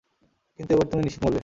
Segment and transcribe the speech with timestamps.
[0.59, 1.39] কিন্তু এবার তুমি নিশ্চিত মরবে।